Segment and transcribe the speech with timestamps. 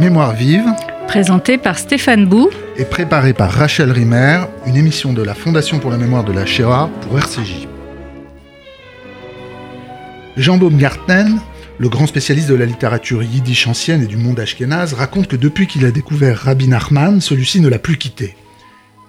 [0.00, 0.64] Mémoire vive,
[1.08, 2.48] Présenté par Stéphane Bou.
[2.78, 6.46] et préparée par Rachel Rimer, une émission de la Fondation pour la mémoire de la
[6.46, 7.68] Shoah pour RCJ.
[10.38, 11.38] Jean Baumgarten,
[11.76, 15.66] le grand spécialiste de la littérature yiddish ancienne et du monde ashkénaze, raconte que depuis
[15.66, 18.36] qu'il a découvert Rabbi Nachman, celui-ci ne l'a plus quitté.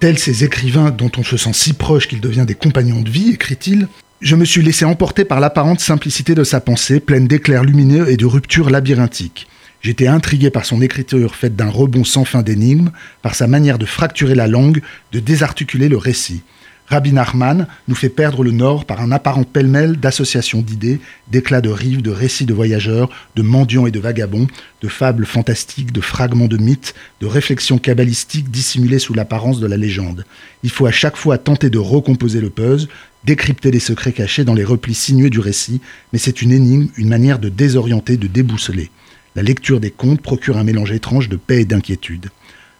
[0.01, 3.31] Tels ces écrivains dont on se sent si proche qu'il devient des compagnons de vie,
[3.31, 3.87] écrit-il,
[4.19, 8.17] je me suis laissé emporter par l'apparente simplicité de sa pensée, pleine d'éclairs lumineux et
[8.17, 9.47] de ruptures labyrinthiques.
[9.81, 12.91] J'étais intrigué par son écriture faite d'un rebond sans fin d'énigmes,
[13.23, 14.81] par sa manière de fracturer la langue,
[15.11, 16.43] de désarticuler le récit.
[16.85, 20.99] Rabbi Nachman nous fait perdre le nord par un apparent pêle-mêle d'associations d'idées,
[21.31, 24.47] d'éclats de rives, de récits de voyageurs, de mendiants et de vagabonds,
[24.81, 29.77] de fables fantastiques, de fragments de mythes, de réflexions kabbalistiques dissimulées sous l'apparence de la
[29.77, 30.25] légende.
[30.63, 32.89] Il faut à chaque fois tenter de recomposer le puzzle,
[33.23, 35.79] décrypter les secrets cachés dans les replis sinueux du récit,
[36.11, 38.91] mais c'est une énigme, une manière de désorienter, de déboussoler.
[39.35, 42.29] La lecture des contes procure un mélange étrange de paix et d'inquiétude.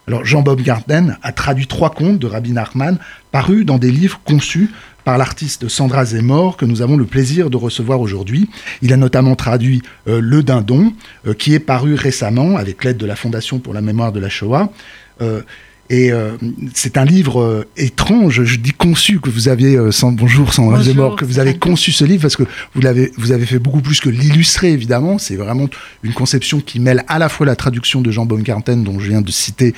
[0.07, 2.97] Alors Jean Baumgarten a traduit trois contes de Rabbi Nachman
[3.31, 4.69] parus dans des livres conçus
[5.03, 8.49] par l'artiste Sandra Zemmour que nous avons le plaisir de recevoir aujourd'hui.
[8.81, 10.93] Il a notamment traduit euh, Le Dindon,
[11.27, 14.29] euh, qui est paru récemment avec l'aide de la Fondation pour la mémoire de la
[14.29, 14.71] Shoah.
[15.21, 15.41] Euh,
[15.93, 16.31] et euh,
[16.73, 20.77] c'est un livre euh, étrange, je dis conçu, que vous avez, euh, sans, bonjour Sandra
[20.77, 23.81] Bonjour, que vous avez conçu ce livre parce que vous l'avez, vous avez fait beaucoup
[23.81, 25.17] plus que l'illustrer évidemment.
[25.17, 25.67] C'est vraiment
[26.03, 29.21] une conception qui mêle à la fois la traduction de Jean Baumgarten, dont je viens
[29.21, 29.73] de citer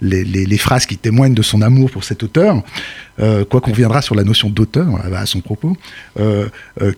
[0.00, 2.62] les, les- les phrases qui témoignent de son amour pour cet auteur,
[3.18, 5.76] quoi qu'on viendra sur la notion d'auteur à son propos,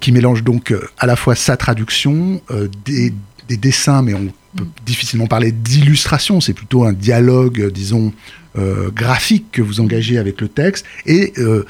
[0.00, 2.40] qui mélange donc à la fois sa traduction,
[2.86, 3.12] des,
[3.48, 8.12] des dessins, mais on peut difficilement parler d'illustration, c'est plutôt un dialogue, euh, disons,
[8.56, 11.64] euh, graphique que vous engagez avec le texte, et euh,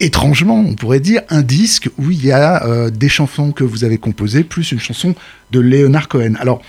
[0.00, 3.96] étrangement, on pourrait dire, un disque où il y a des chansons que vous avez
[3.96, 5.14] composées, plus une chanson
[5.52, 6.34] de Leonard Cohen.
[6.40, 6.60] Alors,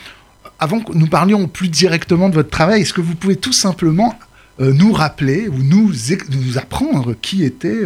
[0.60, 4.18] avant que nous parlions plus directement de votre travail, est-ce que vous pouvez tout simplement
[4.60, 5.92] nous rappeler ou nous,
[6.30, 7.82] nous apprendre qui était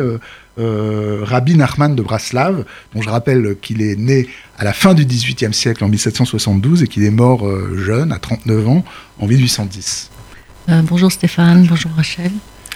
[0.59, 4.28] euh, Rabbi Nachman de Braslav, dont je rappelle qu'il est né
[4.58, 8.20] à la fin du XVIIIe siècle, en 1772, et qu'il est mort euh, jeune, à
[8.20, 8.84] 39 ans,
[9.20, 10.12] en 1810.
[10.70, 12.31] Euh, bonjour Stéphane, bonjour Rachel.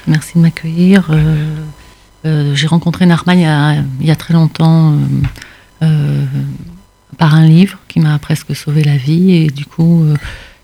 [0.08, 1.12] Merci de m'accueillir.
[2.26, 4.98] J'ai rencontré Narman il y a, il y a très longtemps
[7.18, 10.06] par un livre qui m'a presque sauvé la vie et du coup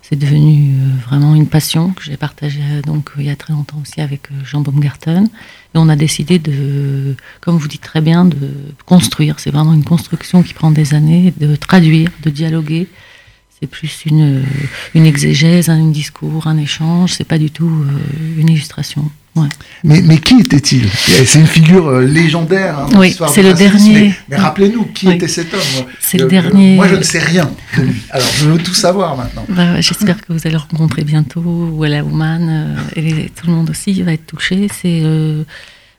[0.10, 3.54] c'est devenu euh, vraiment une passion que j'ai partagée euh, donc il y a très
[3.54, 5.30] longtemps aussi avec euh, Jean Baumgarten
[5.76, 8.50] et on a décidé de, comme vous dites très bien, de
[8.88, 9.40] construire.
[9.40, 12.88] C'est vraiment une construction qui prend des années, de traduire, de dialoguer.
[13.60, 14.44] C'est plus une,
[14.96, 17.14] une exégèse, un discours, un échange.
[17.14, 19.12] C'est pas du tout euh, une illustration.
[19.36, 19.48] Ouais.
[19.84, 22.80] Mais, mais qui était-il C'est une figure euh, légendaire.
[22.80, 23.94] hein, Oui, c'est le racisme, dernier.
[23.94, 25.16] Mais, mais rappelez-nous, qui Oui.
[25.16, 26.76] était cet homme C'est le Euh, dernier.
[26.76, 28.02] Moi, je ne sais rien de lui.
[28.10, 29.46] Alors, je veux tout savoir maintenant.
[29.48, 33.48] Bah J'espère que vous allez le rencontrer bientôt, ou à la Woman, euh, et tout
[33.48, 34.68] le monde aussi va être touché.
[34.82, 35.44] C'est euh,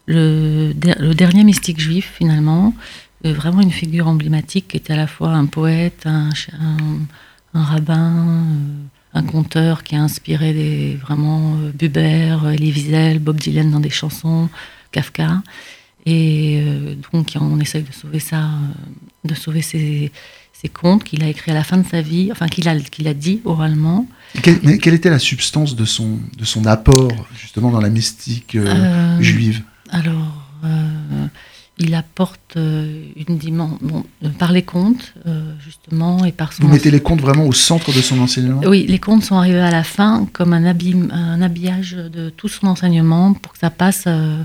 [0.06, 2.74] le, der- le dernier mystique juif, finalement.
[3.24, 7.58] Euh, vraiment une figure emblématique qui était à la fois un poète, un, ch- un,
[7.58, 8.44] un rabbin,
[9.30, 13.90] conteur qui a inspiré des, vraiment euh, Buber, euh, Elie Wiesel, Bob Dylan dans des
[13.90, 14.48] chansons,
[14.92, 15.42] Kafka.
[16.06, 18.48] Et euh, donc on essaye de sauver ça,
[19.24, 20.10] de sauver ces,
[20.60, 23.08] ces contes qu'il a écrits à la fin de sa vie, enfin qu'il a, qu'il
[23.08, 24.06] a dit oralement.
[24.42, 28.54] Quelle, mais quelle était la substance de son, de son apport, justement, dans la mystique
[28.54, 29.62] euh, Euh, juive?
[29.90, 30.32] Alors,
[30.64, 31.26] euh,
[31.82, 36.62] il apporte euh, une dimension, bon, euh, par les contes, euh, justement, et par son...
[36.62, 38.60] Vous mettez les contes vraiment au centre de son enseignement?
[38.66, 42.48] Oui, les contes sont arrivés à la fin comme un, habille- un habillage de tout
[42.48, 44.42] son enseignement pour que ça passe euh,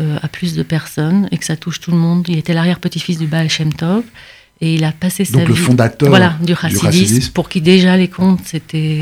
[0.00, 2.24] euh, à plus de personnes et que ça touche tout le monde.
[2.28, 4.04] Il était l'arrière-petit-fils du Baal Shem Tov
[4.62, 7.32] et il a passé sa Donc, le vie fondateur voilà, du chassidisme, chassidisme.
[7.32, 9.00] pour qui déjà les contes c'était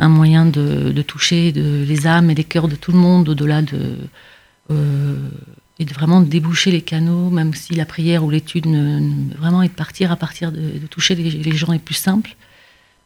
[0.00, 3.28] un moyen de, de toucher de, les âmes et les cœurs de tout le monde
[3.28, 3.96] au-delà de
[5.82, 9.62] et de vraiment déboucher les canaux, même si la prière ou l'étude ne, ne- vraiment
[9.62, 12.34] est de partir à partir de, de toucher les, les gens les plus simples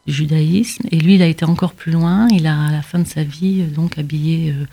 [0.06, 0.84] du judaïsme.
[0.92, 2.28] Et lui, il a été encore plus loin.
[2.30, 4.64] Il a, à la fin de sa vie, euh, donc habillé euh,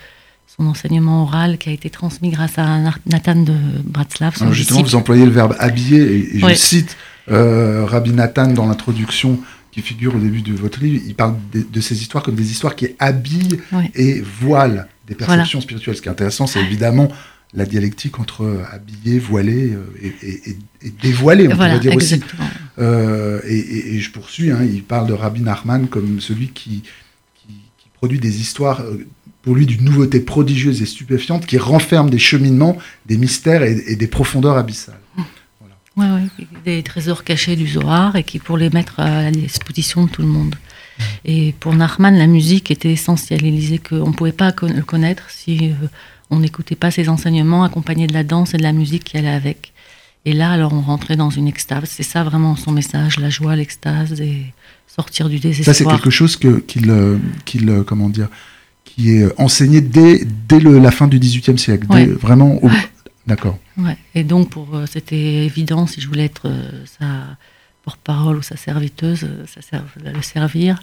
[0.58, 3.54] son enseignement oral qui a été transmis grâce à Nathan de
[3.86, 4.92] Bratslav, son Alors, Justement, disciple.
[4.92, 6.96] vous employez le verbe habiller, et, et je cite
[7.32, 9.40] euh, Rabbi Nathan dans l'introduction
[9.72, 11.02] qui figure au début de votre livre.
[11.08, 13.90] Il parle de, de ces histoires comme des histoires qui habillent Ouais.
[13.96, 15.34] et voilent des Voilà.
[15.38, 15.96] perceptions spirituelles.
[15.96, 17.08] Ce qui est intéressant, c'est évidemment
[17.54, 21.96] la dialectique entre euh, habiller, voiler euh, et, et- et- dévoiler, on Voilà, pourrait dire
[21.96, 22.20] aussi.
[22.80, 26.82] Euh, et, je poursuis, hein, il parle de Rabbi Nachman comme celui qui,
[27.36, 28.84] qui, qui produit des histoires,
[29.44, 34.08] pour lui, d'une nouveauté prodigieuse et stupéfiante, qui renferme des cheminements, des mystères et, des
[34.08, 35.00] profondeurs abyssales.
[35.96, 36.06] Oui,
[36.40, 40.24] oui, des trésors cachés du Zohar et qui pour les mettre à l'exposition de tout
[40.24, 40.56] le monde.
[41.24, 43.46] Et pour Nachman, la musique était essentielle.
[43.46, 45.88] Il disait qu'on ne pouvait pas le connaître si euh,
[46.34, 49.30] on n'écoutait pas ses enseignements accompagnés de la danse et de la musique qui allait
[49.30, 49.74] avec.
[50.26, 51.90] Et là, alors, on rentrait dans une extase.
[51.90, 54.54] C'est ça vraiment son message, la joie, l'extase et
[54.88, 55.76] sortir du désespoir.
[55.76, 57.18] Ça, c'est quelque chose qu'il, euh,
[57.56, 58.30] euh, comment dire,
[58.86, 61.88] qui est enseigné dès, dès la fin du XVIIIe siècle,
[62.22, 62.62] vraiment.
[63.28, 63.58] D'accord.
[63.78, 63.98] Ouais.
[64.16, 66.52] Et donc, pour, c'était évident, si je voulais être
[67.00, 67.38] sa
[67.84, 70.80] porte-parole ou sa serviteuse, ça le servir,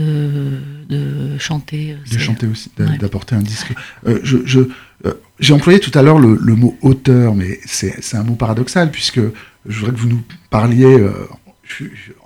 [0.00, 1.96] de, chanter.
[2.10, 3.72] De chanter aussi, d'apporter un disque.
[4.06, 4.60] Euh, je,
[5.06, 9.20] euh, j'ai employé tout à l'heure le, mot auteur, mais c'est un mot paradoxal, puisque
[9.66, 11.12] je voudrais que vous nous parliez euh,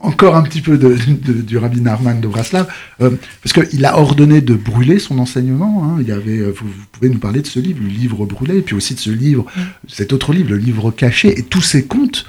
[0.00, 0.94] encore un petit peu de,
[1.43, 5.85] du rabbin Narman de Braslav, parce qu'il a ordonné de brûler son enseignement.
[5.85, 5.99] Hein.
[6.00, 8.75] Il y avait, vous, pouvez nous parler de ce livre, le livre brûlé, et puis
[8.75, 9.47] aussi de ce livre,
[9.88, 12.27] cet autre livre, le livre caché, et tous ces contes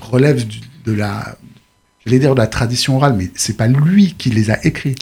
[0.00, 0.46] relèvent
[0.86, 1.36] de la
[2.06, 4.94] dire de la tradition orale, mais c'est pas lui qui les a écrits,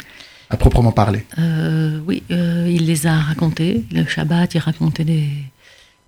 [0.51, 1.25] à proprement parler.
[1.39, 3.85] Euh, oui, euh, il les a racontés.
[3.93, 5.29] Le Shabbat, il racontait des,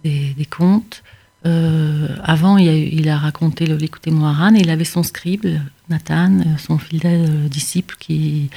[0.04, 1.02] des, contes.
[1.44, 5.46] Euh, avant, il a, raconté le Likutei Moharan et il avait son scribe,
[5.88, 8.50] Nathan, son fidèle disciple, qui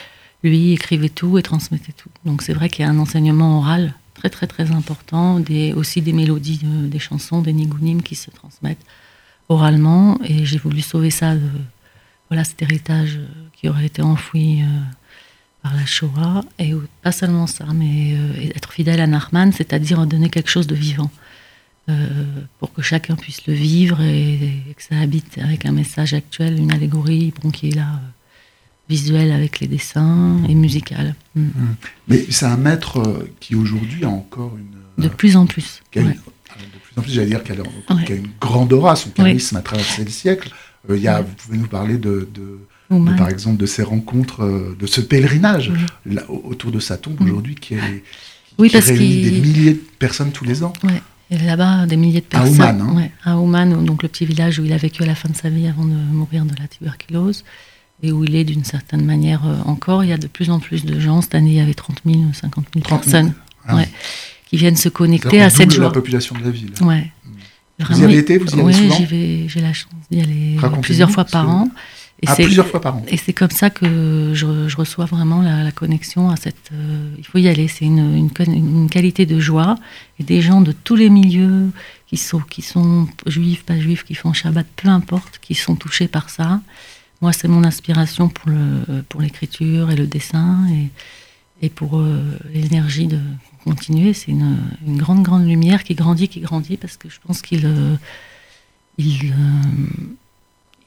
[0.44, 2.09] lui écrivait tout et transmettait tout.
[2.25, 5.41] Donc c'est vrai qu'il y a un enseignement oral très très très important,
[5.75, 8.86] aussi des mélodies, des chansons, des nigunim qui se transmettent
[9.50, 10.18] oralement.
[10.24, 11.41] Et j'ai voulu sauver ça de,
[12.30, 14.66] voilà cet héritage euh, qui aurait été enfoui euh,
[15.64, 16.44] par la Shoah.
[16.60, 20.76] Et pas seulement ça, mais euh, être fidèle à Nachman, c'est-à-dire donner quelque chose de
[20.76, 21.12] vivant.
[22.60, 26.72] pour que chacun puisse le vivre et, que ça habite avec un message actuel, une
[26.72, 28.00] allégorie bon, qui est là,
[28.88, 31.16] visuelle avec les dessins et musicale.
[31.34, 31.42] Mm.
[31.42, 31.75] Mm.
[32.08, 33.02] Mais c'est un maître
[33.40, 35.04] qui aujourd'hui a encore une...
[35.04, 35.82] De plus en plus.
[35.96, 36.20] de plus
[36.98, 40.52] en plus, j'allais dire qu'elle a, une grande aura, son charisme a traversé les siècles.
[40.89, 42.27] Euh, il y a, Vous pouvez nous parler de,
[43.18, 45.71] par exemple, de ces rencontres, euh, de ce pèlerinage
[46.27, 48.03] autour de sa tombe aujourd'hui qui, est,
[48.57, 50.74] oui, parce réunit des milliers de personnes tous les ans.
[50.83, 51.01] Ouais.
[51.31, 52.62] Là-bas des milliers de personnes.
[52.62, 53.09] À Ouman, hein.
[53.24, 55.50] à Ouman, donc le petit village où il a vécu à la fin de sa
[55.50, 57.44] vie avant de mourir de la tuberculose,
[58.01, 60.03] et où il est d'une certaine manière euh, encore.
[60.03, 61.21] Il y a de plus en plus de gens.
[61.21, 63.33] Cette année, il y avait 30 000 ou 50 000 personnes
[63.68, 63.77] ah
[64.47, 65.86] qui viennent se connecter à cette joie.
[65.86, 66.74] la population de la ville.
[66.81, 67.12] Ouais.
[67.80, 69.06] Vous y avez été Vous y allez oui, souvent
[69.48, 71.70] j'ai la chance d'y aller plusieurs fois par an.
[72.22, 73.06] Et ah, plusieurs fois par an.
[73.08, 76.70] Et c'est comme ça que je, je reçois vraiment la, connexion à cette.
[76.74, 77.70] Euh, il faut y aller.
[77.70, 79.78] C'est une, une, une, qualité de joie
[80.20, 81.70] et des gens de tous les milieux
[82.08, 86.10] qui sont, qui sont juifs, pas juifs, qui font Shabbat, peu importe, qui sont touchés
[86.10, 86.60] par ça.
[87.22, 92.22] Moi, c'est mon inspiration pour le pour l'écriture et le dessin et, et pour euh,
[92.54, 93.20] l'énergie de
[93.64, 94.14] continuer.
[94.14, 94.58] C'est une,
[94.88, 97.96] grande, grande lumière qui grandit, qui grandit, parce que je pense qu'il euh,
[98.98, 99.86] il, euh,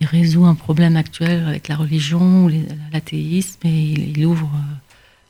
[0.01, 2.51] il, résout un problème actuel avec la religion,
[2.93, 4.75] l'athéisme, et il, ouvre euh,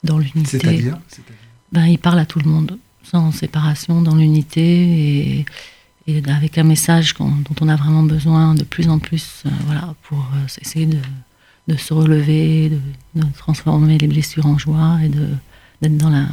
[0.05, 0.59] dans l'unité.
[0.59, 0.99] C'est-à-dire
[1.73, 5.47] ben, Il parle à tout le monde, sans séparation, dans l'unité, et,
[6.06, 10.27] et, avec un message dont on a vraiment besoin de plus en plus voilà, pour
[10.61, 10.99] essayer de,
[11.69, 12.81] de, se relever, de,
[13.21, 16.27] de, transformer les blessures en joie et d'être dans la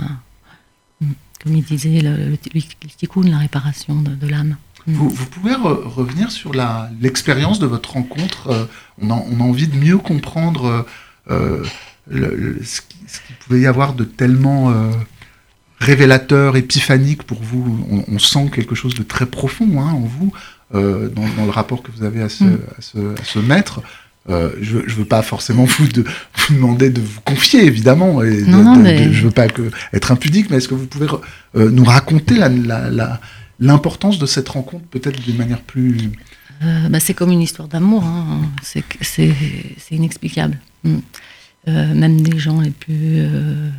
[1.43, 4.57] comme il disait, le, le, la réparation de, l'âme.
[4.87, 4.93] Mm.
[4.93, 6.51] Vous, pouvez revenir sur
[7.01, 8.65] l'expérience de votre rencontre euh,
[9.01, 10.85] on, a, envie de mieux comprendre
[11.29, 11.63] euh,
[12.11, 14.73] euh, ce qu'il pouvait y avoir de tellement
[15.79, 18.05] révélateur, épiphanique pour vous.
[18.07, 20.33] On, sent quelque chose de très profond hein, en vous,
[20.73, 23.15] dans, le rapport que vous avez à ce, mm.
[23.19, 23.81] à ce maître.
[24.29, 28.39] Euh, je ne veux pas forcément vous, de, vous demander de vous confier, évidemment, et
[28.39, 31.07] je ne veux pas que, être impudique, mais est-ce que vous pouvez
[31.55, 32.35] euh, nous raconter
[33.59, 36.11] l'importance de cette rencontre, peut-être d'une manière plus...
[36.63, 38.41] Euh, bah, c'est comme une histoire d'amour, hein.
[38.61, 38.83] c'est
[39.91, 40.57] inexplicable.
[40.83, 40.97] Mm.
[41.67, 43.25] même des gens les plus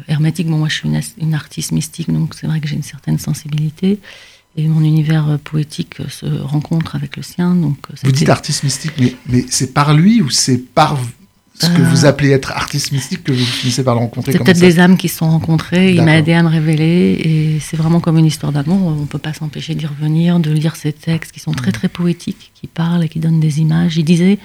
[0.08, 2.82] hermétiques, bon, moi je suis une, une artiste mystique, donc c'est vrai que j'ai une
[2.82, 4.00] certaine sensibilité
[4.56, 7.54] et mon univers euh, poétique euh, se rencontre avec le sien.
[7.54, 10.98] Donc, euh, vous dites artiste mystique, mais, mais c'est par lui ou c'est par
[11.54, 14.58] ce que vous appelez être artiste mystique que vous finissez par le rencontrer C'est peut-être
[14.58, 18.00] des âmes qui se sont rencontrées, il m'a aidé à me révéler, et c'est vraiment
[18.00, 21.32] comme une histoire d'amour, on ne peut pas s'empêcher d'y revenir, de lire ces textes
[21.32, 21.74] qui sont très mm.
[21.74, 23.98] très poétiques, qui parlent et qui donnent des images.
[23.98, 24.38] Il disait,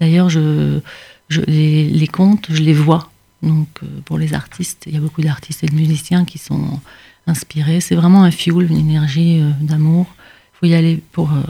[0.00, 0.78] d'ailleurs, je,
[1.28, 3.10] je, les, les contes, je les vois.
[3.42, 3.66] Donc
[4.04, 6.78] pour les artistes, il y a beaucoup d'artistes et de musiciens qui sont
[7.30, 7.80] inspiré.
[7.80, 10.06] C'est vraiment un fuel, une énergie euh, d'amour.
[10.54, 11.42] Il faut y aller pour, euh,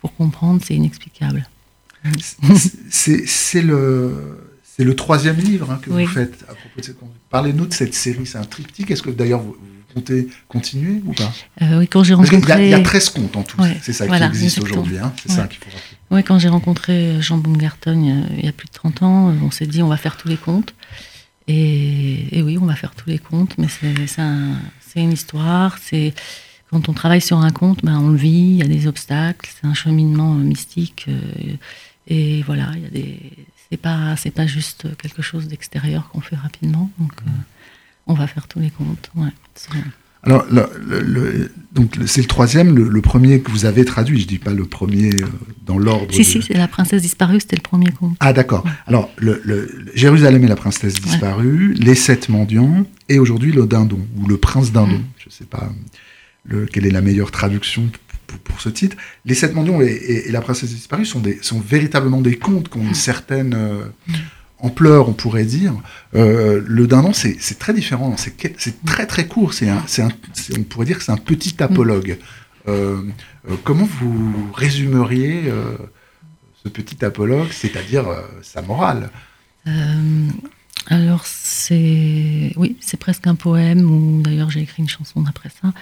[0.00, 1.48] pour comprendre, c'est inexplicable.
[2.90, 4.38] C'est le,
[4.78, 6.96] le troisième livre hein, que vous faites à propos de cette
[7.30, 8.90] Parlez-nous de cette série, c'est un triptyque.
[8.90, 9.56] Est-ce que d'ailleurs vous,
[9.94, 11.32] comptez continuer ou pas?
[11.60, 12.66] Oui, quand j'ai rencontré.
[12.66, 15.12] il, y a, 13 contes en tout, c'est ça qui existe aujourd'hui, hein.
[15.22, 15.96] c'est ça qu'il faut rappeler.
[16.10, 19.66] Oui, quand j'ai rencontré Jean Baumgarten il y a plus de 30 ans, on s'est
[19.66, 20.74] dit on va faire tous les contes.
[21.48, 24.18] Et, et oui, on va faire tous les contes, mais c'est
[25.00, 26.14] une histoire, c'est
[26.70, 29.50] quand on travaille sur un conte, ben, on le vit, il y a des obstacles,
[29.54, 31.06] c'est un cheminement mystique.
[32.06, 33.18] et voilà, il y a des
[33.72, 36.90] c'est pas c'est pas juste quelque chose d'extérieur qu'on fait rapidement.
[36.98, 37.30] Donc euh,
[38.06, 39.10] on va faire tous les comptes.
[40.24, 40.46] Alors,
[41.72, 44.20] donc c'est le troisième, le, premier que vous avez traduit.
[44.20, 45.26] Je dis pas le premier euh,
[45.66, 46.14] dans l'ordre.
[46.14, 48.16] Si si, c'est la princesse disparue, c'était le premier conte.
[48.20, 48.64] Ah d'accord.
[48.86, 54.28] Alors le, Jérusalem et la princesse disparue, les sept mendiants et aujourd'hui le dindon ou
[54.28, 55.00] le prince dindon.
[55.18, 55.72] Je Je sais pas
[56.44, 57.88] le, quelle est la meilleure traduction
[58.44, 58.96] pour, ce titre.
[59.24, 62.82] Les Sept Mendiants et, La Princesse disparue sont, des, sont véritablement des contes qui ont
[62.82, 63.84] une certaine euh,
[64.62, 65.74] ampleur, on pourrait dire.
[66.14, 68.16] Euh, le Dindon, c'est très différent.
[68.16, 69.52] C'est très très court.
[69.52, 69.82] C'est un,
[70.56, 72.18] on pourrait dire que c'est un petit apologue.
[72.68, 73.02] Euh,
[73.64, 75.52] comment vous résumeriez
[76.64, 78.06] ce petit apologue, c'est-à-dire
[78.40, 79.10] sa morale?
[80.88, 85.72] Alors c'est oui, c'est presque un poème ou d'ailleurs j'ai écrit une chanson d'après ça.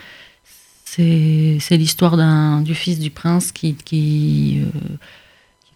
[0.85, 2.17] C'est l'histoire
[2.63, 4.97] du fils du prince qui, euh,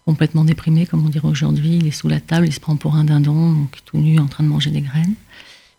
[0.05, 1.77] complètement déprimé, comme on dirait aujourd'hui.
[1.77, 4.27] Il est sous la table, il se prend pour un dindon, donc tout nu en
[4.27, 5.15] train de manger des graines.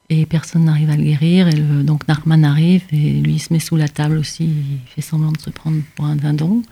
[0.09, 1.49] Et personne n'arrive à le guérir.
[1.85, 4.45] Donc Narman arrive et lui il se met sous la table aussi.
[4.45, 6.62] Il fait semblant de se prendre pour un dindon.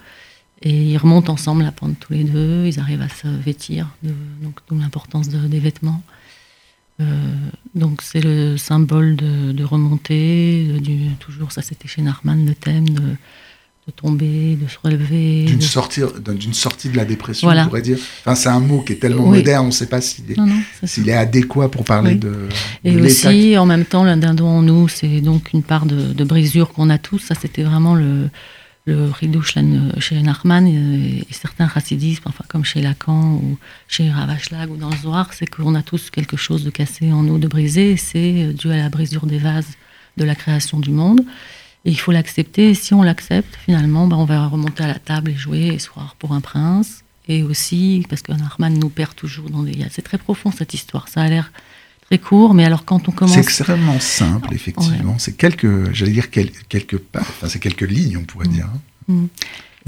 [0.63, 2.67] Et ils remontent ensemble la pente tous les deux.
[2.67, 6.03] Ils arrivent à se vêtir, donc d'où l'importance des vêtements.
[7.01, 7.35] Euh,
[7.75, 13.17] donc c'est le symbole de, remontée, du, toujours ça c'était chez Narman le thème de,
[13.93, 15.45] tomber, de se relever.
[15.45, 17.99] D'une sortie, d'une sortie de la dépression, on pourrait dire.
[18.21, 21.13] Enfin, c'est un mot qui est tellement moderne, on ne sait pas s'il est, est,
[21.13, 22.49] adéquat pour parler de,
[22.85, 26.73] Et aussi, en même temps, l'indindon en nous, c'est donc une part de, de brisure
[26.73, 27.19] qu'on a tous.
[27.19, 28.29] Ça, c'était vraiment le,
[28.87, 29.55] le ridouche
[29.99, 34.97] chez Nachman et, certains chassidismes, enfin comme chez Lacan ou chez Ravachlag ou dans le
[34.97, 38.71] Zohar, c'est qu'on a tous quelque chose de cassé en nous, de brisé, c'est dû
[38.71, 39.77] à la brisure des vases
[40.17, 41.23] de la création du monde.
[41.85, 44.99] Et il faut l'accepter, et si on l'accepte, finalement, ben, on va remonter à la
[44.99, 47.05] table et jouer et soir pour un prince.
[47.29, 49.77] Et aussi, parce que Nachman nous perd toujours dans des...
[49.91, 51.53] C'est très profond cette histoire, ça a l'air
[52.07, 53.35] très court, mais alors quand on commence...
[53.35, 55.19] C'est extrêmement simple, effectivement.
[55.19, 58.67] C'est quelques, j'allais dire quelques, enfin c'est quelques lignes, on pourrait dire.
[58.67, 58.81] Hein.
[59.07, 59.27] Mm.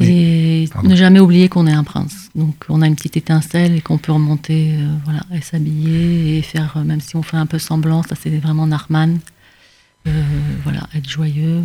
[0.02, 2.28] et ne jamais oublier qu'on est un prince.
[2.34, 6.42] Donc on a une petite étincelle et qu'on peut remonter, euh, voilà, et s'habiller et
[6.42, 9.18] faire, euh, même si on fait un peu semblant, ça c'est vraiment Narman.
[10.06, 10.10] Euh,
[10.62, 11.62] voilà, être joyeux.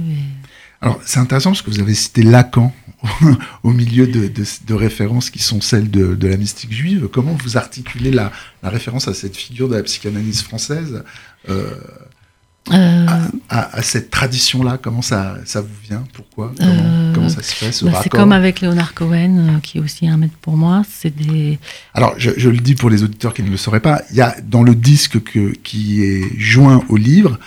[0.82, 2.74] Alors c'est intéressant parce que vous avez cité Lacan
[3.64, 7.08] au milieu de, références qui sont celles de, la mystique juive.
[7.12, 8.32] Comment vous articulez la,
[8.64, 11.04] référence à cette figure de la psychanalyse française
[11.50, 11.72] euh,
[12.72, 13.06] euh,
[13.50, 14.78] à, cette tradition-là?
[14.82, 16.04] Comment ça, ça vous vient?
[16.14, 16.54] Pourquoi?
[16.62, 20.08] Euh, comment, ça se fait ce bah, C'est comme avec Léonard Cohen, qui est aussi
[20.08, 20.84] un maître pour moi.
[20.88, 21.60] C'est des...
[21.94, 24.36] Alors, je, le dis pour les auditeurs qui ne le sauraient pas, il y a
[24.42, 27.40] dans le disque que, qui est joint au livre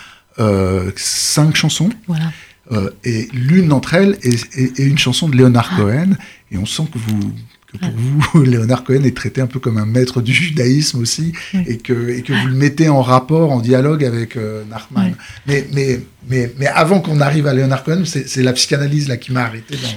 [0.97, 1.91] cinq chansons.
[2.07, 2.33] Voilà.
[2.73, 5.77] Euh, et l'une d'entre elles est, une chanson de Léonard ah.
[5.77, 6.17] Cohen.
[6.51, 7.33] Et on sent que vous,
[7.67, 8.31] que pour ah.
[8.33, 11.33] vous, Léonard Cohen est traité un peu comme un maître du judaïsme aussi,
[11.67, 15.15] et, que, et que vous le mettez en rapport, en dialogue avec euh, Nachman.
[15.47, 19.33] Mais, mais, mais, mais avant qu'on arrive à Léonard Cohen, c'est la psychanalyse là qui
[19.33, 19.89] m'a arrêté dans,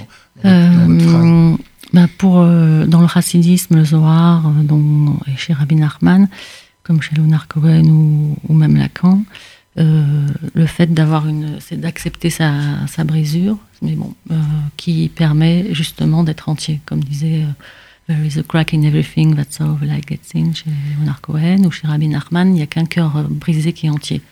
[0.42, 1.58] votre euh, phrase.
[1.94, 6.28] Bah pour, dans le chassidisme, le Zohar, dont, chez Rabbi Nachman,
[6.82, 9.22] comme chez Léonard Cohen ou, ou même Lacan, euh,
[9.78, 14.34] le fait d'avoir une, c'est d'accepter sa, sa, brisure, mais bon, euh,
[14.76, 17.52] qui permet justement d'être entier, comme disait euh,
[18.08, 21.70] There is a crack in everything, that's how light gets in chez Leonard Cohen ou
[21.70, 24.22] chez Rabbi Nachman, il n'y a qu'un cœur brisé qui est entier.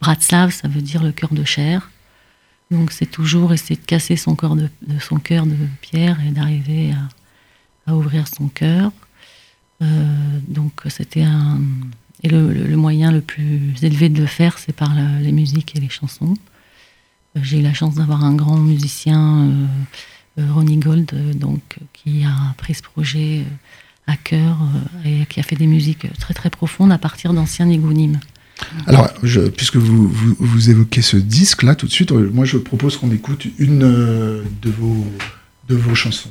[0.00, 1.90] Bratslav, ça veut dire le cœur de chair.
[2.70, 4.68] Donc c'est toujours essayer de casser son, corps de,
[5.00, 8.92] son cœur de pierre et d'arriver à, à, ouvrir son cœur.
[10.48, 11.60] donc c'était un,
[12.24, 15.90] et le, moyen le plus élevé de le faire, c'est par les musiques et les
[15.90, 16.34] chansons.
[17.36, 22.24] Euh, j'ai eu la chance d'avoir un grand musicien, euh, euh, Ronnie Gold, donc, qui
[22.24, 23.44] a pris ce projet
[24.06, 24.58] à cœur
[25.04, 28.18] et qui a fait des musiques très très profondes à partir d'anciens nigounim.
[28.86, 29.10] Alors,
[29.56, 33.78] puisque vous, vous, évoquez ce disque-là tout de suite, moi je propose qu'on écoute une
[33.80, 35.06] de, vos,
[35.68, 36.30] de vos chansons.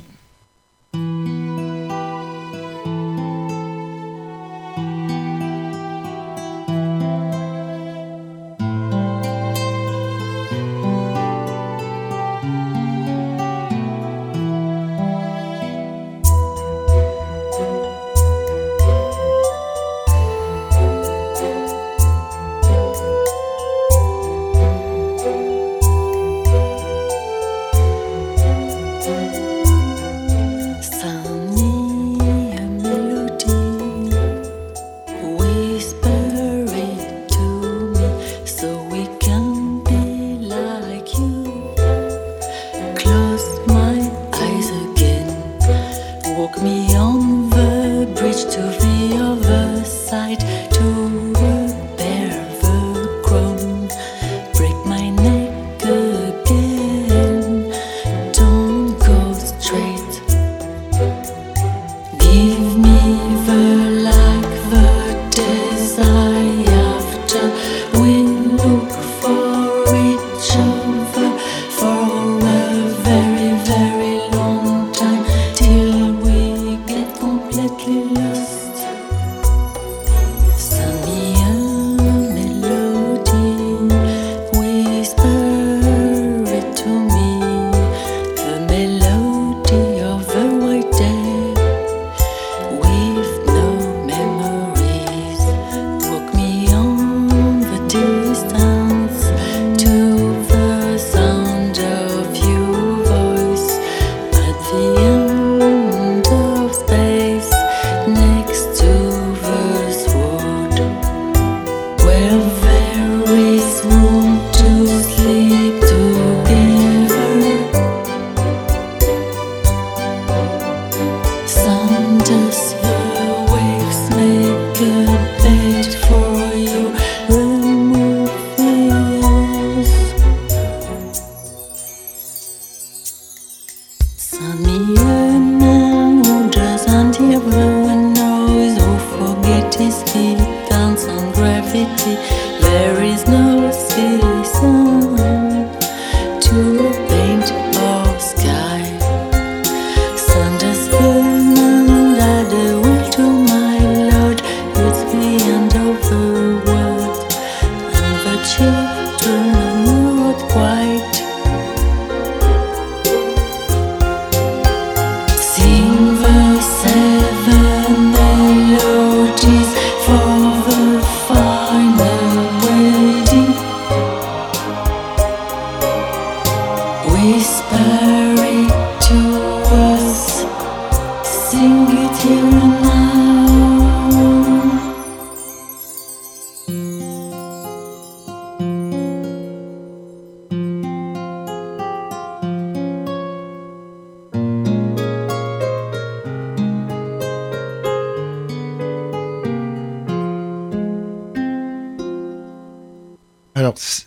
[46.63, 50.39] me on the bridge to the other side
[50.71, 51.32] to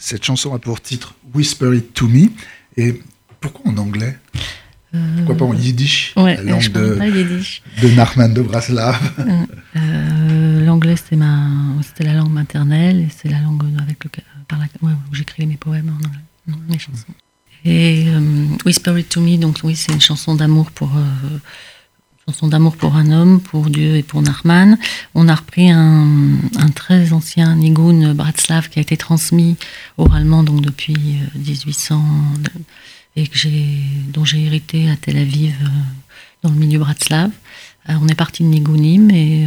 [0.06, 2.28] Cette chanson a pour titre Whisper It To Me.
[2.76, 3.02] Et
[3.40, 4.16] pourquoi en anglais?
[5.16, 6.12] Pourquoi pas en yiddish?
[6.14, 7.60] La langue de, yiddish.
[7.82, 11.16] de Nachman de Braslav euh, euh, L'anglais, c'était
[12.04, 13.98] la langue maternelle et c'est la langue avec
[14.46, 17.12] par laquelle où j'écris mes poèmes en anglais, mes chansons.
[17.64, 20.92] Et euh, Whisper It To Me, donc oui, c'est une chanson d'amour pour
[22.28, 24.78] chanson d'amour pour un homme, pour Dieu et pour Nachman.
[25.14, 26.40] On a repris un,
[26.74, 29.54] très ancien nigoun Bratslav qui a été transmis
[29.96, 32.48] oralement donc depuis 1800 euh,
[33.14, 33.38] et que
[34.10, 35.68] dont j'ai hérité à Tel Aviv euh,
[36.42, 37.30] dans le milieu Bratslav.
[37.90, 39.46] Euh, on est parti de nigounim et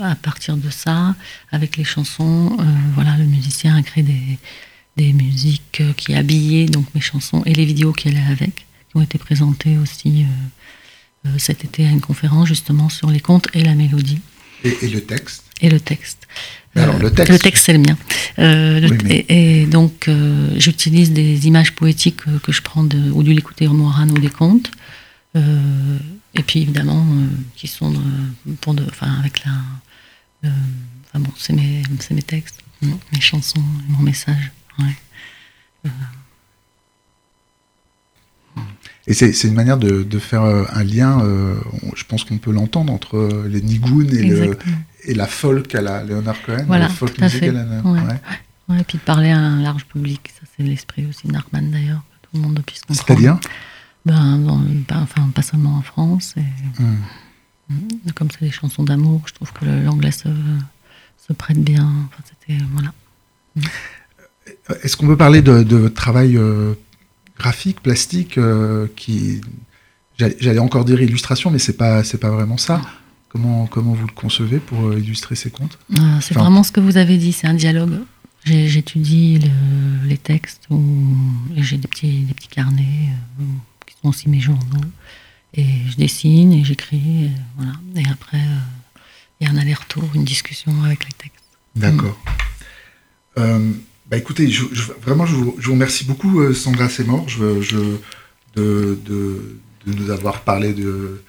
[0.00, 1.16] à partir de ça,
[1.50, 2.56] avec les chansons,
[2.94, 4.38] voilà, le musicien a créé des,
[4.96, 9.02] des musiques qui habillaient donc mes chansons et les vidéos qui allaient avec, qui ont
[9.02, 10.24] été présentées aussi
[11.38, 14.20] cet été à une conférence justement sur les contes et la mélodie.
[14.64, 16.26] Et, le texte Et le texte.
[16.74, 17.96] Alors, le texte, le texte c'est le mien.
[18.38, 23.66] Euh, et, donc, euh, j'utilise des images poétiques que je prends de, ou du l'écouter
[23.68, 24.70] Moran ou des contes.
[25.34, 27.06] et puis, évidemment,
[27.54, 27.94] qui sont
[28.60, 29.52] pour de, enfin, avec la.
[30.44, 34.52] enfin bon, c'est mes, mes, textes, mes chansons, mon message.
[34.78, 35.90] Ouais.
[39.08, 41.54] Et c'est une manière de, de, faire euh, un lien, euh,
[41.94, 44.58] je pense qu'on peut l'entendre, entre euh, les Nigoun et, le,
[45.04, 48.00] et, la folk à la Leonard Cohen, voilà, la folk music à la ouais.
[48.68, 48.80] Ouais.
[48.80, 52.28] et puis de parler à un large public, ça c'est l'esprit aussi de d'ailleurs, que
[52.28, 53.06] tout le monde puisse comprendre.
[53.06, 53.38] C'est-à-dire
[54.04, 54.38] ben,
[54.88, 56.34] ben, enfin, pas seulement en France.
[56.36, 56.96] Et, hmm.
[57.68, 58.10] Hmm.
[58.14, 60.28] Comme c'est des chansons d'amour, je trouve que l'anglais se,
[61.26, 61.88] se, prête bien.
[62.06, 62.92] Enfin, c'était, voilà.
[64.82, 66.38] Est-ce qu'on peut parler de, de votre travail
[67.38, 69.40] graphique, plastique, euh, qui.
[70.18, 72.80] J'allais encore dire illustration, mais c'est pas, pas vraiment ça.
[73.28, 75.78] Comment, comment vous le concevez pour euh, illustrer ces contes?
[75.98, 77.98] Ah, C'est vraiment ce que vous avez dit, c'est un dialogue.
[78.44, 79.40] J'étudie
[80.04, 80.68] les textes,
[81.56, 83.44] j'ai des petits, des petits carnets euh,
[83.84, 84.84] qui sont aussi mes journaux.
[85.52, 87.24] Et je dessine et j'écris.
[87.24, 87.72] Et, voilà.
[87.96, 88.40] et après,
[89.40, 91.44] il y a un aller-retour, une discussion avec les textes.
[91.74, 92.18] D'accord.
[94.10, 94.48] Bah écoutez,
[95.02, 97.96] vraiment, je vous, remercie beaucoup, euh, Sandra Seymour, je,
[98.54, 99.40] de, de,
[99.86, 101.20] nous avoir parlé de,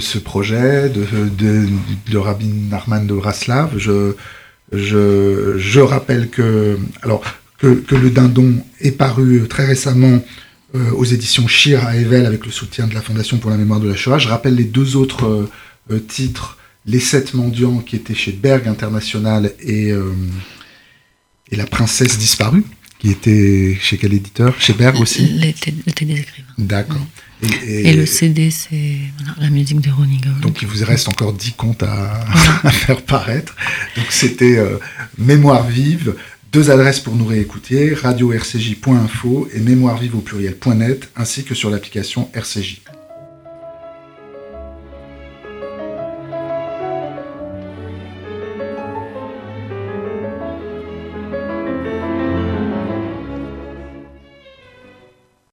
[0.00, 3.78] ce projet, de, Rabbi Narman de Braslav.
[4.72, 7.22] Je, rappelle que, alors,
[7.58, 10.22] que, le dindon est paru très récemment
[10.76, 13.80] euh, aux éditions Shir à Evel avec le soutien de la Fondation pour la mémoire
[13.80, 14.18] de la Shoah.
[14.18, 15.50] Je rappelle les deux autres euh,
[15.90, 19.92] euh, titres, Les Sept Mendiants qui étaient chez Berg International et,
[21.50, 22.64] et La Princesse disparue
[22.98, 24.54] qui était chez quel éditeur?
[24.60, 25.24] Chez Berg aussi?
[25.24, 26.48] L'été des écrivains.
[26.58, 27.06] D'accord.
[27.66, 28.98] Et, le CD, c'est
[29.38, 30.40] la musique de Ronnie Gold.
[30.40, 31.82] Donc il vous reste encore 10 comptes
[32.62, 33.56] à, faire paraître.
[33.96, 34.58] Donc c'était
[35.16, 36.14] Mémoire vive,
[36.52, 42.82] deux adresses pour nous réécouter, radio-rcj.info et mémoirevive au pluriel.net, ainsi que sur l'application RCJ.